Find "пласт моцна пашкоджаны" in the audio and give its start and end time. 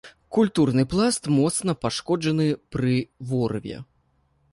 0.93-2.47